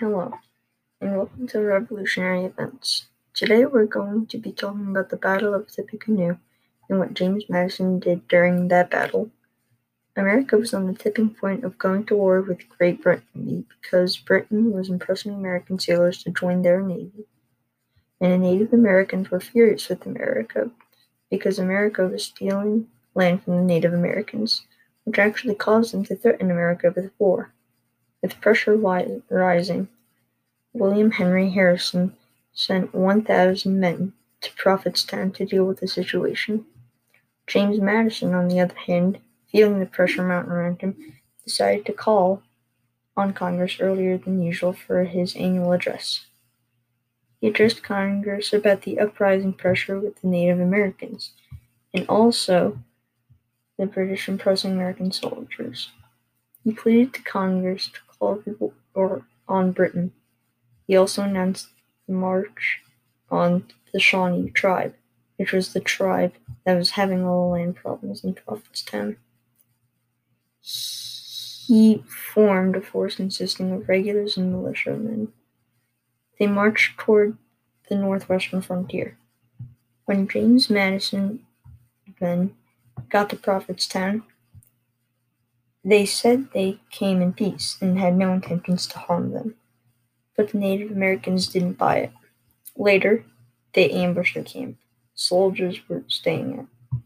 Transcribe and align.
Hello, 0.00 0.32
and 1.00 1.16
welcome 1.16 1.46
to 1.46 1.60
Revolutionary 1.60 2.46
Events. 2.46 3.06
Today 3.32 3.64
we're 3.64 3.86
going 3.86 4.26
to 4.26 4.38
be 4.38 4.50
talking 4.50 4.88
about 4.88 5.10
the 5.10 5.16
Battle 5.16 5.54
of 5.54 5.68
Tippecanoe 5.68 6.36
and 6.88 6.98
what 6.98 7.14
James 7.14 7.44
Madison 7.48 8.00
did 8.00 8.26
during 8.26 8.66
that 8.66 8.90
battle. 8.90 9.30
America 10.16 10.56
was 10.56 10.74
on 10.74 10.88
the 10.88 10.94
tipping 10.94 11.30
point 11.30 11.62
of 11.62 11.78
going 11.78 12.06
to 12.06 12.16
war 12.16 12.40
with 12.40 12.68
Great 12.68 13.04
Britain 13.04 13.66
because 13.68 14.16
Britain 14.16 14.72
was 14.72 14.88
impressing 14.88 15.32
American 15.32 15.78
sailors 15.78 16.24
to 16.24 16.30
join 16.30 16.62
their 16.62 16.82
navy. 16.82 17.28
And 18.20 18.32
the 18.32 18.38
Native 18.38 18.72
Americans 18.72 19.30
were 19.30 19.38
furious 19.38 19.88
with 19.88 20.04
America 20.06 20.72
because 21.30 21.60
America 21.60 22.04
was 22.04 22.24
stealing 22.24 22.88
land 23.14 23.44
from 23.44 23.58
the 23.58 23.62
Native 23.62 23.94
Americans, 23.94 24.66
which 25.04 25.20
actually 25.20 25.54
caused 25.54 25.94
them 25.94 26.04
to 26.06 26.16
threaten 26.16 26.50
America 26.50 26.92
with 26.96 27.12
war. 27.20 27.53
With 28.24 28.40
pressure 28.40 28.74
rising, 28.74 29.88
William 30.72 31.10
Henry 31.10 31.50
Harrison 31.50 32.16
sent 32.54 32.94
1,000 32.94 33.78
men 33.78 34.14
to 34.40 34.50
Prophetstown 34.52 35.34
to 35.34 35.44
deal 35.44 35.66
with 35.66 35.80
the 35.80 35.86
situation. 35.86 36.64
James 37.46 37.82
Madison, 37.82 38.32
on 38.32 38.48
the 38.48 38.60
other 38.60 38.78
hand, 38.86 39.18
feeling 39.52 39.78
the 39.78 39.84
pressure 39.84 40.22
mounting 40.22 40.52
around 40.52 40.80
him, 40.80 41.18
decided 41.44 41.84
to 41.84 41.92
call 41.92 42.42
on 43.14 43.34
Congress 43.34 43.76
earlier 43.78 44.16
than 44.16 44.40
usual 44.40 44.72
for 44.72 45.04
his 45.04 45.36
annual 45.36 45.72
address. 45.72 46.24
He 47.42 47.48
addressed 47.48 47.82
Congress 47.82 48.54
about 48.54 48.84
the 48.84 49.00
uprising 49.00 49.52
pressure 49.52 50.00
with 50.00 50.22
the 50.22 50.28
Native 50.28 50.60
Americans 50.60 51.32
and 51.92 52.08
also 52.08 52.78
the 53.76 53.84
British 53.84 54.30
impressing 54.30 54.72
American 54.72 55.12
soldiers. 55.12 55.90
He 56.64 56.72
pleaded 56.72 57.12
to 57.12 57.22
Congress 57.22 57.88
to 57.88 58.00
call 58.18 58.42
on 59.48 59.72
Britain. 59.72 60.12
He 60.86 60.96
also 60.96 61.22
announced 61.22 61.68
the 62.06 62.14
march 62.14 62.80
on 63.30 63.66
the 63.92 64.00
Shawnee 64.00 64.50
tribe, 64.50 64.94
which 65.36 65.52
was 65.52 65.72
the 65.72 65.80
tribe 65.80 66.32
that 66.64 66.76
was 66.76 66.90
having 66.90 67.24
all 67.24 67.48
the 67.48 67.52
land 67.54 67.76
problems 67.76 68.24
in 68.24 68.34
Prophetstown. 68.34 69.16
He 70.60 72.04
formed 72.06 72.76
a 72.76 72.80
force 72.80 73.16
consisting 73.16 73.72
of 73.72 73.88
regulars 73.88 74.36
and 74.36 74.52
militiamen. 74.52 75.32
They 76.38 76.46
marched 76.46 76.98
toward 76.98 77.38
the 77.88 77.96
northwestern 77.96 78.60
frontier. 78.60 79.16
When 80.04 80.28
James 80.28 80.68
Madison 80.68 81.46
then 82.20 82.54
got 83.08 83.30
to 83.30 83.36
Prophetstown, 83.36 84.22
they 85.84 86.06
said 86.06 86.48
they 86.52 86.80
came 86.90 87.20
in 87.20 87.32
peace 87.32 87.76
and 87.80 87.98
had 87.98 88.16
no 88.16 88.32
intentions 88.32 88.86
to 88.86 88.98
harm 88.98 89.32
them, 89.32 89.54
but 90.36 90.50
the 90.50 90.58
Native 90.58 90.90
Americans 90.90 91.46
didn't 91.46 91.74
buy 91.74 91.96
it. 91.98 92.12
Later, 92.76 93.24
they 93.74 93.90
ambushed 93.90 94.34
the 94.34 94.42
camp. 94.42 94.78
Soldiers 95.14 95.78
were 95.88 96.02
staying 96.08 96.58
at. 96.58 96.98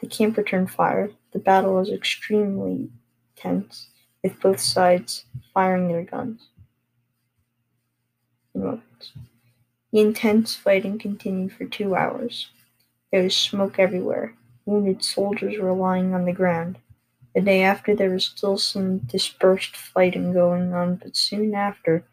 The 0.00 0.06
camp 0.06 0.36
returned 0.36 0.70
fire. 0.70 1.10
The 1.32 1.38
battle 1.38 1.74
was 1.74 1.90
extremely 1.90 2.90
tense, 3.36 3.88
with 4.22 4.40
both 4.40 4.60
sides 4.60 5.24
firing 5.54 5.88
their 5.88 6.04
guns. 6.04 6.48
The 8.54 8.80
intense 9.92 10.54
fighting 10.54 10.98
continued 10.98 11.52
for 11.52 11.64
two 11.64 11.94
hours. 11.96 12.50
There 13.10 13.22
was 13.22 13.36
smoke 13.36 13.78
everywhere. 13.78 14.34
Wounded 14.64 15.02
soldiers 15.02 15.58
were 15.58 15.72
lying 15.72 16.14
on 16.14 16.26
the 16.26 16.32
ground. 16.32 16.78
The 17.34 17.40
day 17.40 17.62
after, 17.62 17.94
there 17.94 18.10
was 18.10 18.24
still 18.24 18.58
some 18.58 18.98
dispersed 18.98 19.76
fighting 19.76 20.32
going 20.32 20.72
on, 20.74 20.96
but 20.96 21.16
soon 21.16 21.54
after, 21.54 22.04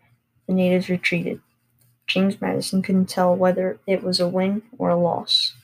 the 0.48 0.54
natives 0.54 0.90
retreated. 0.90 1.42
James 2.08 2.42
Madison 2.42 2.82
couldn't 2.82 3.08
tell 3.10 3.36
whether 3.36 3.80
it 3.88 4.04
was 4.04 4.20
a 4.20 4.28
win 4.28 4.64
or 4.78 4.90
a 4.90 4.98
loss. 4.98 5.56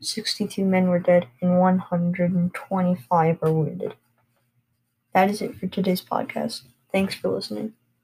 62 0.00 0.64
men 0.64 0.88
were 0.88 0.98
dead 0.98 1.28
and 1.40 1.58
125 1.58 3.40
were 3.40 3.52
wounded. 3.52 3.94
That 5.14 5.30
is 5.30 5.42
it 5.42 5.56
for 5.56 5.66
today's 5.66 6.02
podcast. 6.02 6.62
Thanks 6.92 7.14
for 7.14 7.28
listening. 7.28 7.74